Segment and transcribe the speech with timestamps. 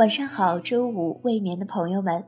[0.00, 2.24] 晚上好，周五未眠的朋友们，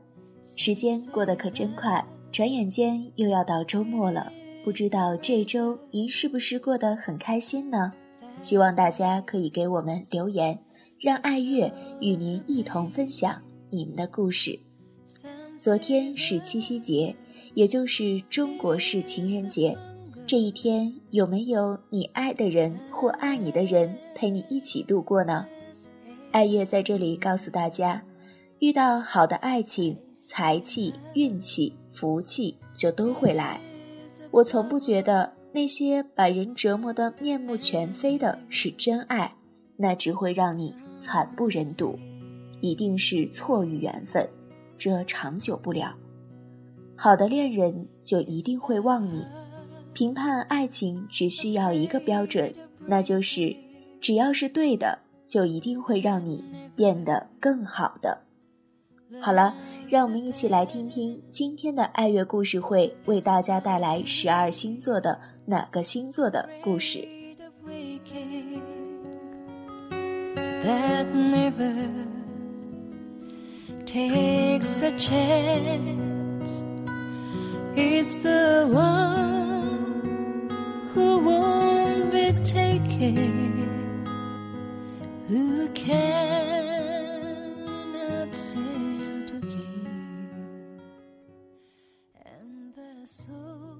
[0.55, 4.31] 时间过得可真快，转眼间又要到周末了。
[4.63, 7.93] 不知道这周您是不是过得很开心呢？
[8.39, 10.59] 希望大家可以给我们留言，
[10.99, 13.41] 让爱乐与您一同分享
[13.71, 14.59] 你们的故事。
[15.57, 17.15] 昨天是七夕节，
[17.55, 19.75] 也就是中国式情人节。
[20.27, 25.47] 这一天有没有你爱的人或爱你的人陪你一起度过呢？
[26.33, 28.03] 爱乐在这里告诉大家，
[28.57, 33.61] 遇到好的爱情，财气、运气、福气就都会来。
[34.31, 39.35] 我从不觉得那些把人折磨得面目全非的是真爱，
[39.77, 41.99] 那只会让你惨不忍睹，
[42.61, 44.27] 一定是错遇缘分，
[44.75, 45.95] 这长久不了。
[46.95, 49.23] 好的恋人就一定会忘你。
[49.93, 52.51] 评判爱情只需要一个标准，
[52.87, 53.55] 那就是
[54.01, 56.43] 只要是对的，就一定会让你
[56.75, 58.23] 变得更好的。
[59.21, 59.55] 好了。
[59.93, 67.07] 让我们一起来听听今天的爱乐故事会为大家带来十二星座的哪个星座的故事。
[85.33, 87.09] Who cannot
[88.31, 89.57] seem to give,
[92.23, 93.79] and the soul.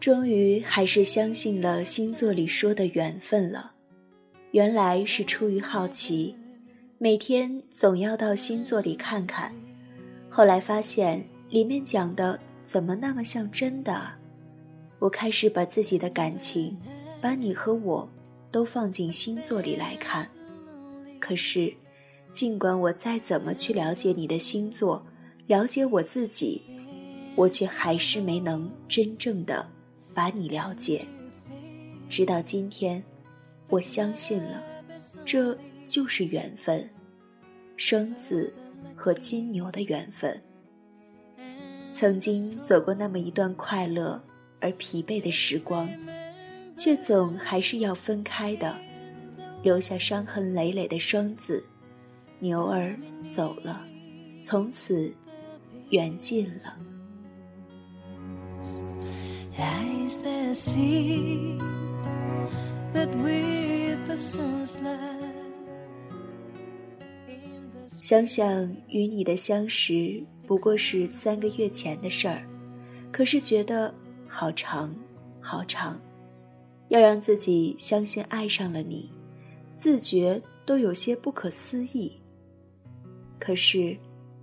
[0.00, 3.72] 终于还是相信了星座里说的缘分了。
[4.52, 6.34] 原来是出于好奇，
[6.96, 9.52] 每天总要到星座里看看。
[10.30, 14.12] 后来发现里面讲的怎么那么像真的？
[15.00, 16.78] 我开始把自己的感情，
[17.20, 18.08] 把你和我，
[18.50, 20.30] 都放进星座里来看。
[21.20, 21.74] 可是，
[22.30, 25.06] 尽管我再怎么去了解你的星座，
[25.46, 26.62] 了解我自己，
[27.36, 29.70] 我却还是没能真正的
[30.14, 31.06] 把你了解。
[32.08, 33.02] 直到今天。
[33.68, 34.62] 我相信了，
[35.24, 36.88] 这就是缘分，
[37.76, 38.54] 双子
[38.94, 40.40] 和金牛的缘分。
[41.92, 44.22] 曾经走过那么一段快乐
[44.60, 45.90] 而疲惫的时光，
[46.76, 48.76] 却总还是要分开的，
[49.66, 51.66] 留下伤痕累累的双子。
[52.38, 52.96] 牛儿
[53.34, 53.84] 走了，
[54.40, 55.12] 从此
[55.90, 56.78] 缘尽了。
[68.00, 72.46] 想想与你的相识不过是三个月前的事儿，
[73.10, 73.92] 可是觉得
[74.28, 74.94] 好长，
[75.40, 76.00] 好长。
[76.86, 79.10] 要让自己相信爱上了你，
[79.76, 82.20] 自觉都有些不可思议。
[83.38, 83.96] 可是，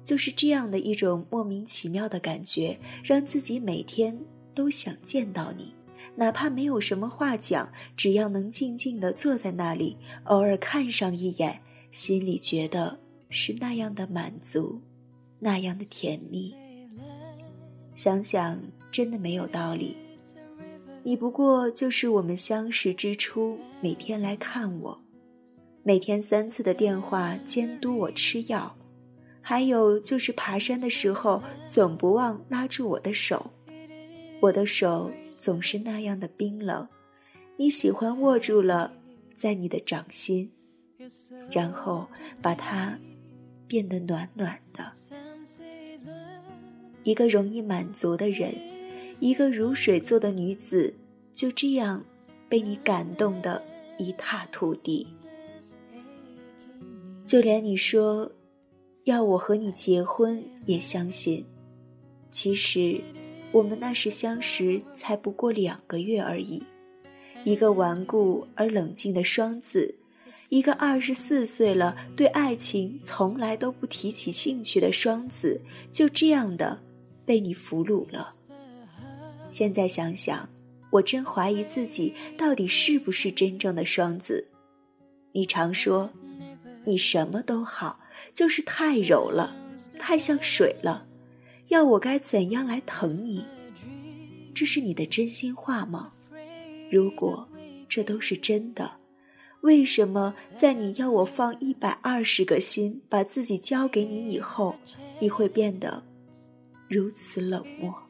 [0.03, 4.17] 就是这样的一种莫名其妙的感觉，让自己每天
[4.53, 5.73] 都想见到你，
[6.15, 11.61] 哪怕没有什么话讲，只要能静静地坐在那里，偶尔看上一眼，
[11.91, 14.79] 心里觉得是那样的满足，
[15.39, 16.53] 那样的甜蜜。
[17.95, 18.61] 想想
[18.91, 19.97] 真的没有道理。
[21.03, 25.02] 你不过就是我们相识之初每天来看我，
[25.85, 28.77] 每天三次的电话监督我吃药，
[29.41, 33.51] 还有就是爬山的时候总不忘拉住我的手，
[34.39, 36.87] 我的手总是那样的冰冷，
[37.57, 38.93] 你喜欢握住了
[39.33, 40.53] 在你的掌心，
[41.51, 42.07] 然后
[42.41, 42.97] 把它
[43.67, 44.93] 变得暖暖的。
[47.03, 48.55] 一个容易满足的人，
[49.19, 50.95] 一个如水做的女子，
[51.33, 52.05] 就这样
[52.47, 53.61] 被你感动的
[53.97, 55.05] 一塌涂地。
[57.25, 58.31] 就连你说
[59.05, 61.45] 要我和你结婚，也相信。
[62.31, 63.01] 其实，
[63.51, 66.63] 我们那时相识才不过两个月而已。
[67.43, 69.95] 一个顽固而冷静的双子，
[70.49, 75.61] 一个二十四岁了对爱情从来都不提起兴趣的双子，
[75.91, 76.81] 就这样的
[77.25, 78.35] 被你俘虏了。
[79.49, 80.49] 现在想想，
[80.91, 84.47] 我真怀疑自己到底是不是真正的双子。
[85.33, 86.09] 你常说，
[86.85, 87.99] 你什么都好，
[88.33, 89.55] 就是太柔了，
[89.97, 91.05] 太像水了。
[91.69, 93.45] 要我该怎样来疼你？
[94.53, 96.11] 这是你的真心话吗？
[96.91, 97.47] 如果
[97.89, 98.97] 这都是真的，
[99.61, 104.75] 为什么在你要我放一百二十个心，把自己交给你以后，
[105.19, 106.03] 你会变得
[106.87, 108.03] 如此冷漠？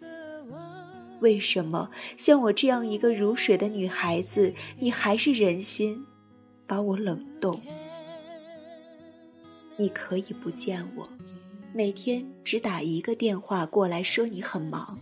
[1.21, 6.05] 为什么像我这样一个如水的女孩子，你还是忍心
[6.67, 7.61] 把我冷冻？
[9.77, 11.09] 你可以不见我，
[11.73, 14.97] 每天只打一个电话过来说你很忙。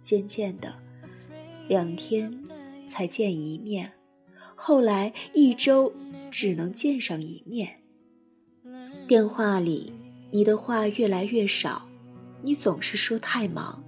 [0.00, 0.74] 渐渐的，
[1.68, 2.32] 两天
[2.86, 3.92] 才见一面，
[4.54, 5.92] 后来一周
[6.30, 7.82] 只能见上一面。
[9.06, 9.92] 电话里
[10.30, 11.88] 你的话越来越少，
[12.42, 13.82] 你总是说太忙。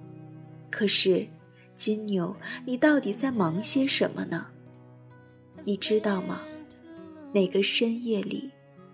[0.71, 1.27] 可是，
[1.77, 4.47] 金牛，你到底在忙些什么呢？
[5.65, 6.41] 你知道吗？
[7.33, 8.51] 每个深夜里。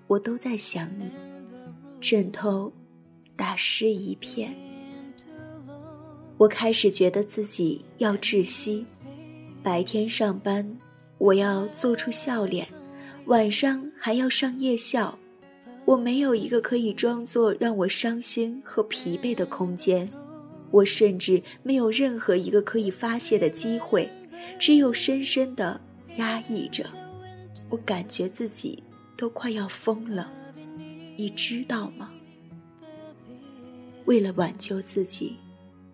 [0.07, 1.11] 我都在想你，
[2.01, 2.73] 枕头
[3.35, 4.55] 打湿一片。
[6.37, 8.87] 我开始觉得自己要窒息。
[9.63, 10.79] 白天上班，
[11.17, 12.67] 我要做出笑脸；
[13.27, 15.19] 晚上还要上夜校。
[15.87, 20.11] 我没有一个可以装作让我伤心和疲惫的空间。
[20.71, 24.11] 我甚至没有任何一个可以发泄的机会，
[24.59, 25.81] 只有深深的
[26.19, 26.85] 压抑着。
[27.71, 28.84] 我感觉自己。
[29.17, 30.31] 都快要疯了，
[31.17, 32.11] 你知道吗？
[34.07, 35.37] 为了挽救自己，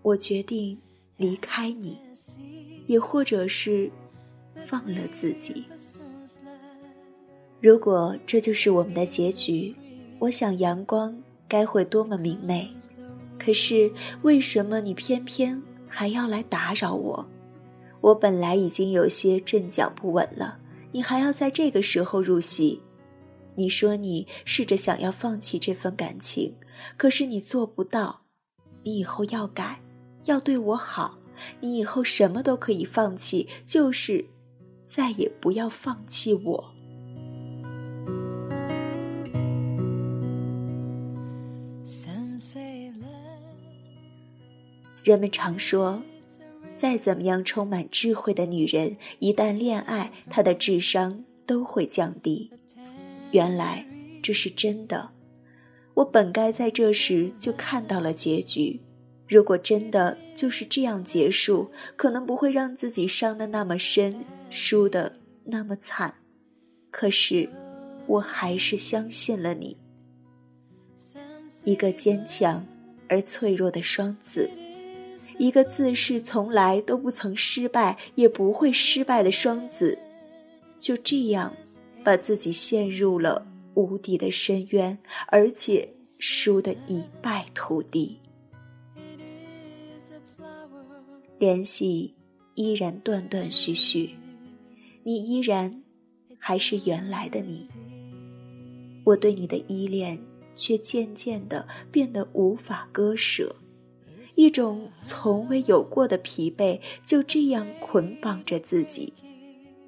[0.02, 0.78] 我决定
[1.16, 1.98] 离开你，
[2.86, 3.90] 也或者是
[4.56, 5.64] 放了自己。
[7.60, 9.74] 如果这就是我们的结局，
[10.18, 12.70] 我想阳光该会多么明媚。
[13.38, 13.90] 可是
[14.22, 17.26] 为什么你偏偏还要来打扰我？
[18.00, 20.58] 我本来已经有些阵脚不稳了，
[20.92, 22.80] 你还要在这个时候入戏。
[23.56, 26.54] 你说你试着想要放弃这份感情，
[26.96, 28.22] 可是你做不到。
[28.82, 29.82] 你以后要改，
[30.24, 31.18] 要对我好。
[31.60, 34.26] 你以后什么都可以放弃，就是
[34.86, 36.74] 再也不要放弃我。
[45.02, 46.02] 人们常说，
[46.76, 52.50] 再怎么样充满智慧的女人，一旦恋爱，她的智商都会降低。
[53.32, 53.86] 原来
[54.22, 55.10] 这是真的，
[55.94, 58.80] 我本该在这时就看到了结局。
[59.28, 65.12] 如果真的就是这样结束，可能不会让自己伤得那么深，输得
[65.44, 66.16] 那么惨。
[66.90, 67.48] 可是，
[68.06, 69.76] 我还是相信了你。
[71.62, 72.66] 一个坚强
[73.08, 74.50] 而脆弱的双子，
[75.38, 79.98] 一个自视从来都不曾失败也不会失败的双子，
[80.76, 81.54] 就这样。
[82.04, 84.98] 把自己陷入了无底的深渊，
[85.28, 88.18] 而且输得一败涂地。
[91.38, 92.14] 联系
[92.54, 94.16] 依然断断续续，
[95.04, 95.82] 你依然
[96.38, 97.68] 还是原来的你。
[99.04, 100.22] 我对你的依恋
[100.54, 103.56] 却渐渐的变得无法割舍，
[104.34, 109.14] 一种从未有过的疲惫就这样捆绑着自己，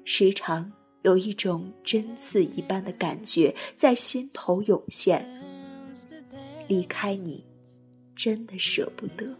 [0.03, 0.71] 时常。
[1.03, 5.41] 有一种针刺一般的感觉在心头涌现。
[6.67, 7.45] 离开你，
[8.15, 9.37] 真的舍不得，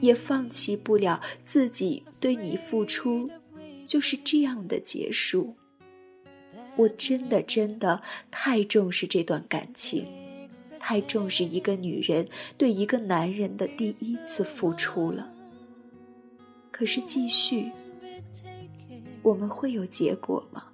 [0.00, 3.30] 也放弃不了自己对你付出，
[3.86, 5.54] 就是这样的结束。
[6.76, 10.06] 我真的真的太重视这段感情，
[10.78, 12.26] 太重视一个女人
[12.56, 15.30] 对一个男人的第一次付出了。
[16.70, 17.70] 可是继续，
[19.22, 20.64] 我们会有结果吗？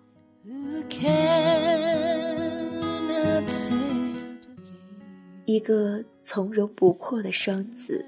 [5.47, 8.05] 一个从容不迫的双子，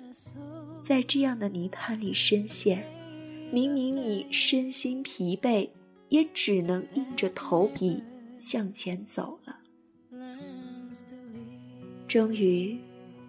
[0.83, 2.85] 在这样的泥潭里深陷，
[3.51, 5.71] 明明你身心疲惫，
[6.11, 8.03] 也只能硬着头皮
[8.37, 9.57] 向前走了。
[12.07, 12.79] 终于，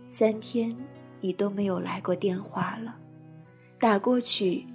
[0.06, 0.76] 三天
[1.22, 2.98] 你都没有来过电话了，
[3.80, 4.66] 打过去，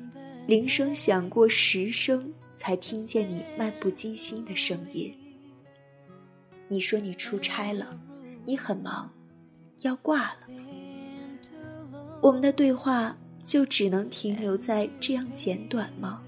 [0.47, 2.33] 铃声响过十声。
[2.63, 5.13] 才听见你漫不经心的声音。
[6.69, 7.99] 你说你出差了，
[8.45, 9.13] 你很忙，
[9.81, 10.47] 要挂了。
[12.21, 16.23] 我们的对话就只能停留在这样简短吗？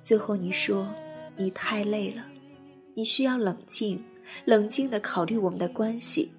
[0.00, 0.92] 最后你说
[1.36, 2.26] 你太累了，
[2.94, 4.02] 你需要冷静，
[4.44, 6.32] 冷静的考虑我们的关系。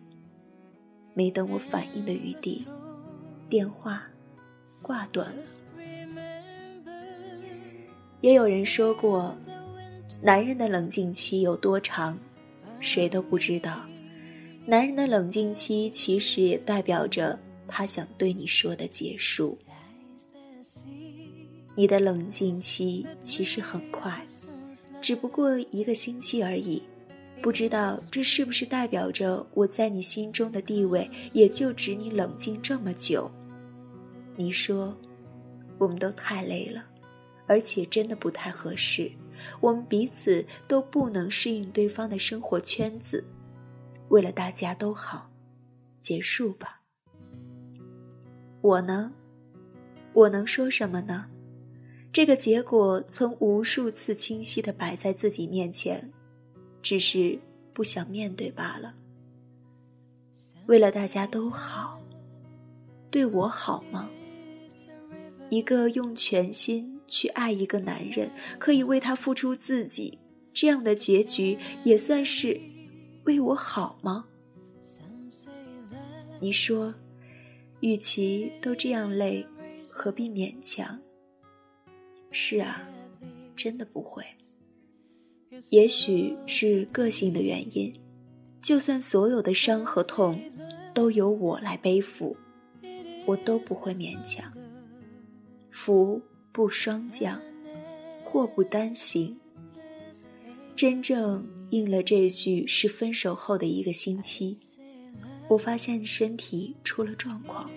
[1.13, 2.67] 没等我反应的余地，
[3.47, 4.03] 电话
[4.81, 5.43] 挂断了。
[8.21, 9.35] 也有人说过，
[10.21, 12.17] 男人的冷静期有多长，
[12.79, 13.81] 谁都不知道。
[14.65, 19.57] 男人的冷静期其实也代表着他想对你说的结束。
[21.75, 24.23] 你的冷静期其实很快，
[25.01, 26.83] 只不过一个星期而已。
[27.41, 33.31] 不知道这是不是代表着我在你心中的地位也就只你冷静这么久？
[34.35, 34.95] 你说，
[35.79, 36.85] 我们都太累了，
[37.47, 39.11] 而且真的不太合适。
[39.59, 43.23] 我们彼此都不能适应对方的生活圈子。
[44.09, 45.31] 为了大家都好，
[45.99, 46.81] 结束吧。
[48.61, 49.13] 我呢，
[50.13, 51.27] 我能说什么呢？
[52.13, 56.11] 这个结果曾无数次清晰的摆在自己面前，
[56.81, 57.39] 只是
[57.73, 58.93] 不想面对罢了。
[60.67, 62.01] 为了大家都好，
[63.09, 64.09] 对我好吗？
[65.49, 70.17] 一个用全心去爱一个男人，可以为他付出自己，
[70.53, 72.57] 这样的结局也算是
[73.25, 74.27] 为我好吗？
[76.39, 76.95] 你说，
[77.81, 79.45] 与其都这样累，
[79.89, 81.01] 何必勉强？
[82.31, 82.87] 是啊，
[83.57, 84.23] 真的不会。
[85.69, 87.93] 也许是个性的原因，
[88.61, 90.41] 就算所有的伤和痛
[90.93, 92.37] 都由我来背负，
[93.25, 94.51] 我都不会勉强。
[95.69, 96.21] 福
[96.53, 97.41] 不双降，
[98.25, 99.37] 祸不单行。
[100.75, 104.57] 真正应了这句是分手后的一个星期，
[105.47, 107.69] 我发现身体出了状况，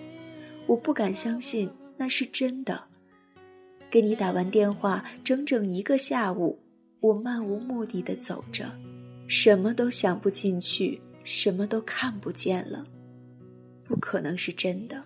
[0.67, 2.83] 我不敢相信那是真的。
[3.89, 6.59] 给你打完电话，整整一个下午，
[6.99, 8.69] 我漫无目的的走着，
[9.27, 12.85] 什么都想不进去，什么都看不见了，
[13.85, 15.01] 不可能是真的，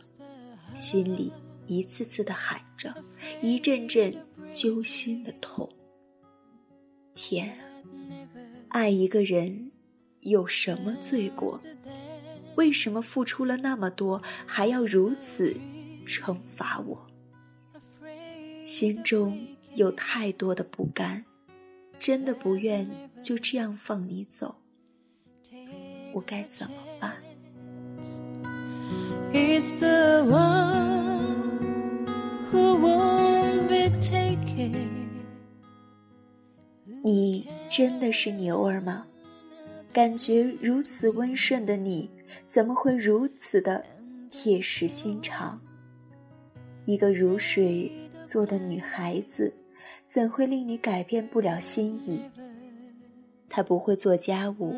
[0.74, 1.32] 心里
[1.70, 3.04] 一次次的喊着，
[3.42, 5.70] 一阵阵揪心的痛。
[7.14, 7.56] 天，
[8.70, 9.72] 爱一个人
[10.22, 11.62] 有什么罪过？
[12.56, 15.56] 为什么付出了那么多，还要如此
[16.08, 17.08] 惩罚我？
[18.66, 21.24] 心中有太多的不甘，
[22.00, 22.90] 真的不愿
[23.22, 24.56] 就这样放你走，
[26.14, 27.16] 我该怎么办？
[37.04, 39.06] 你真的是牛儿吗？
[39.92, 42.10] 感觉如此温顺的你，
[42.48, 43.86] 怎么会如此的
[44.30, 45.60] 铁石心肠？
[46.86, 47.92] 一个如水。
[48.22, 49.56] 做的女孩子，
[50.06, 52.22] 怎会令你改变不了心意？
[53.50, 54.76] 她不会做家务，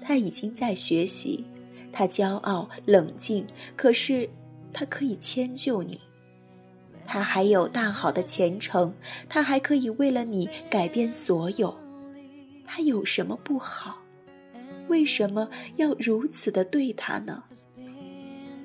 [0.00, 1.44] 她已经在学习。
[1.92, 4.30] 她骄傲冷静，可是
[4.72, 6.00] 她可以迁就你。
[7.06, 8.94] 他还有大好的前程，
[9.28, 11.74] 他还可以为了你改变所有。
[12.64, 13.98] 他有什么不好？
[14.88, 17.44] 为什么要如此的对他呢？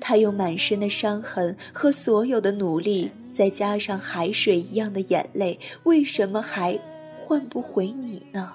[0.00, 6.80] 他用满身的伤痕和所有的努力，再加上海水一样的眼泪，为什么还
[7.22, 8.54] 换不回你呢？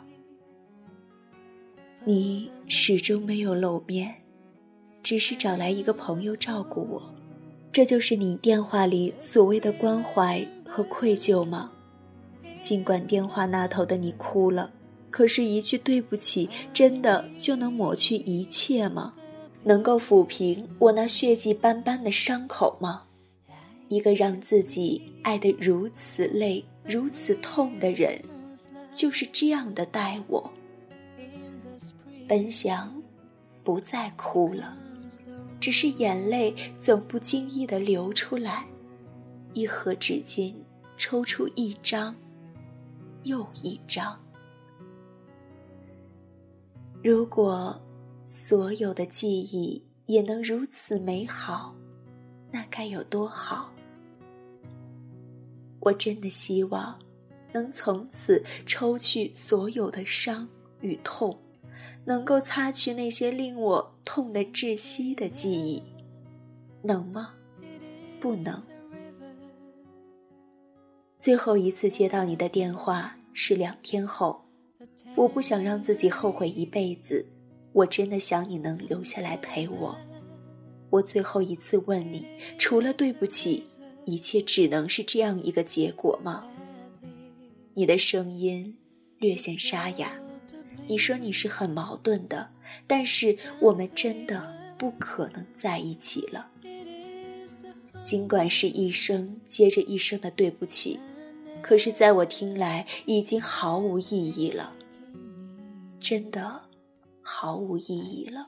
[2.03, 4.15] 你始终没有露面，
[5.01, 7.15] 只是找来一个朋友照顾我，
[7.75, 11.73] 这就是你电话里所谓的关怀和愧疚吗？
[12.61, 14.71] 尽管电话那头的你哭了，
[15.11, 19.13] 可是，一句对不起，真的就能抹去一切吗？
[19.65, 23.03] 能够抚平我那血迹斑斑的伤口吗？
[23.89, 28.21] 一个让自己爱得如此累、如此痛的人，
[28.93, 30.51] 就是这样的待我。
[32.25, 33.03] 本想
[33.65, 34.77] 不再哭了，
[35.65, 38.67] 只是眼泪总不经意的流出来，
[39.55, 40.53] 一盒纸巾
[40.95, 42.15] 抽出一张
[43.23, 44.15] 又一张。
[47.03, 47.81] 如果。
[48.27, 51.75] 所有的记忆也能如此美好，
[52.51, 53.71] 那该有多好！
[55.79, 56.97] 我真的希望
[57.53, 60.49] 能从此抽去所有的伤
[60.81, 61.39] 与痛，
[62.05, 65.81] 能够擦去那些令我痛得窒息的记忆，
[66.83, 67.35] 能吗？
[68.19, 68.61] 不能。
[71.17, 74.45] 最后一次接到你的电话是两天后，
[75.15, 77.27] 我不想让自己后悔一辈子。
[77.73, 79.97] 我真的想你能留下来陪我。
[80.91, 82.25] 我最后一次问你，
[82.57, 83.65] 除了对不起，
[84.05, 86.47] 一切只能是这样一个结果吗？
[87.73, 88.77] 你的声音
[89.17, 90.24] 略显沙哑。
[90.87, 92.49] 你说你是很矛盾的，
[92.85, 96.51] 但是我们真的不可能在一起了。
[98.03, 100.99] 尽管是一声接着一声的对不起，
[101.61, 104.73] 可是在我听来已经毫无意义了。
[105.99, 106.61] 真的。
[107.27, 108.45] 毫无意义了。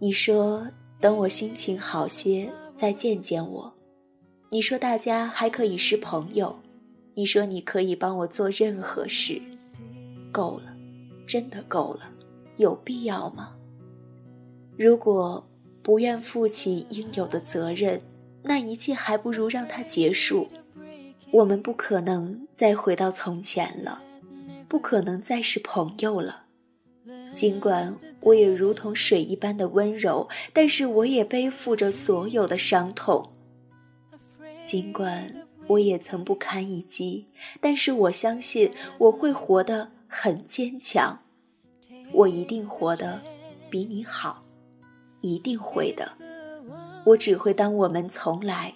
[0.00, 0.68] 你说
[1.00, 3.74] 等我心情好些再见见我。
[4.50, 6.60] 你说大家还可以是朋友。
[7.14, 9.40] 你说你可以帮我做任何事。
[10.30, 10.74] 够了，
[11.26, 12.10] 真的够了。
[12.56, 13.54] 有必要吗？
[14.76, 15.46] 如果
[15.82, 18.02] 不愿负起应有的责任，
[18.42, 20.48] 那一切还不如让它结束。
[21.32, 24.02] 我们不可能再回到从前了，
[24.68, 26.44] 不可能再是朋友了。
[27.32, 33.30] 尽管我也如同水一般的温柔，但是我也背负着所有的伤痛。
[34.62, 37.28] 尽管我也曾不堪一击，
[37.60, 41.20] 但是我相信我会活得很坚强。
[42.12, 43.22] 我一定活得
[43.70, 44.44] 比你好，
[45.20, 46.12] 一定会的。
[47.06, 48.74] 我只会当我们从来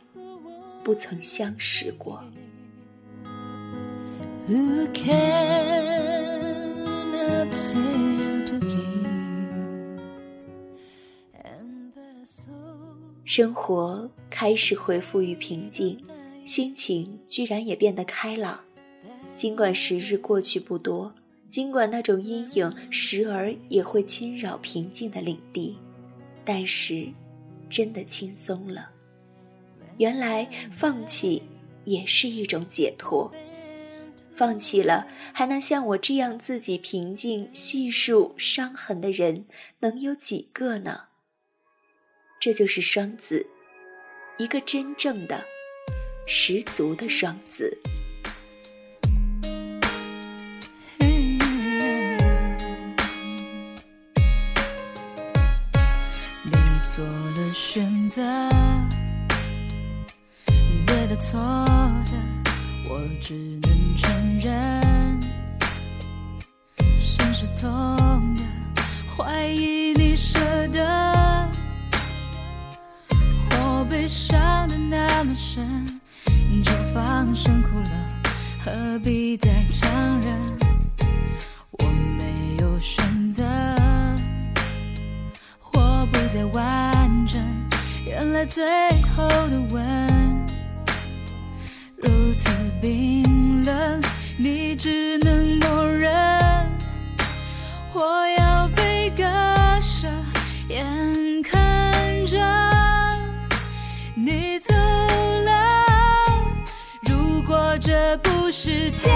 [0.85, 2.25] 不曾相识过。
[4.49, 6.33] Who cannot
[7.51, 9.49] seem to keep
[11.33, 16.05] and the soul 生活开始恢复于平静，
[16.45, 18.61] 心情居然也变得开朗。
[19.35, 21.13] 尽管时日过去不多，
[21.55, 25.79] 尽管那种阴影时而也会侵扰平静的领地，
[26.45, 27.13] 但是
[27.71, 28.91] 真的轻松了。
[29.99, 31.45] 原来放弃
[31.85, 33.33] 也是一种解脱。
[34.33, 39.47] 放弃了，还能像我这样自己平静细数伤痕的人，
[39.79, 41.03] 能有几个呢？
[42.41, 43.47] 这就是双子，
[44.39, 45.45] 一个真正的、
[46.27, 47.81] 十足的双子。
[58.15, 58.23] 择，
[60.87, 61.41] 对的错
[62.07, 62.13] 的，
[62.89, 65.21] 我只能承认。
[67.01, 67.67] 心是痛
[68.37, 68.45] 的，
[69.17, 71.51] 怀疑你舍得，
[73.51, 75.85] 我被伤的那么深，
[76.63, 77.91] 就放声哭了，
[78.61, 80.41] 何必再强忍？
[81.81, 83.43] 我没有选择。
[85.73, 86.94] 我不再完整，
[88.35, 88.65] 原来最
[89.03, 90.47] 后的吻
[91.99, 92.51] 如此
[92.83, 94.03] 冰冷，
[94.37, 96.13] 你只能默认。
[97.93, 99.23] 我要被割
[99.81, 100.09] 舍，
[100.69, 100.85] 眼
[101.45, 102.37] 看着
[104.17, 105.71] 你走了。
[107.03, 109.13] 如果这不是结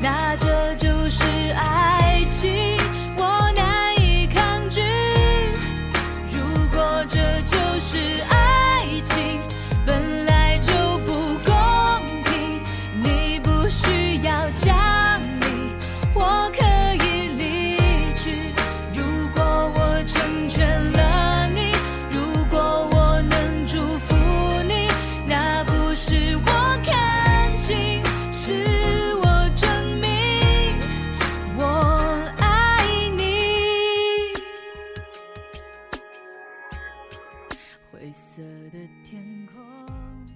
[0.00, 1.24] 那这就是
[1.56, 2.78] 爱情，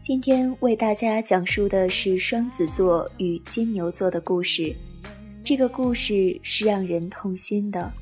[0.03, 4.75] 今天为大家讲述的是双子座与金牛座的故事。
[5.45, 7.93] 这个故事是让人痛心的，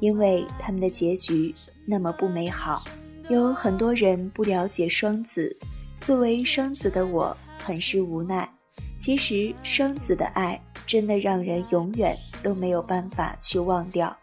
[0.00, 1.54] 因为他们的结局
[1.86, 2.84] 那么不美好。
[3.28, 5.56] 有很多人不了解双子，
[6.00, 8.48] 作为双子的我很是无奈。
[8.96, 14.16] 其实双子的爱真的让人永远都没有办法去忘掉。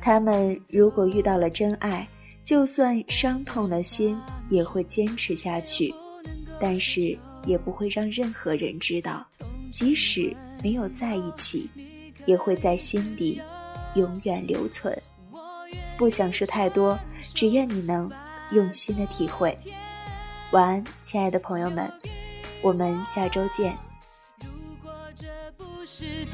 [0.00, 2.06] 他们如果遇到了真爱，
[2.44, 5.94] 就算伤痛了心，也会坚持下去，
[6.60, 9.24] 但是也不会让任何人知道。
[9.70, 11.70] 即使没有在一起，
[12.26, 13.40] 也会在心底
[13.94, 14.96] 永远留存。
[15.96, 16.98] 不想说太多，
[17.32, 18.10] 只愿你能
[18.50, 19.56] 用心的体会。
[20.50, 21.90] 晚安，亲爱的朋友们，
[22.60, 23.78] 我们下周见。
[24.40, 24.50] 如
[24.82, 25.26] 果这
[25.56, 26.24] 不是